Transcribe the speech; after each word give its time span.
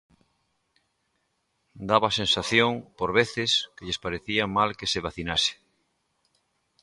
Daba 1.89 2.07
a 2.09 2.15
sensación, 2.21 2.71
por 2.97 3.09
veces, 3.19 3.49
que 3.75 3.85
lles 3.87 4.01
parecía 4.05 4.43
mal 4.57 4.69
que 4.79 4.91
se 4.91 5.03
vacinase. 5.07 5.53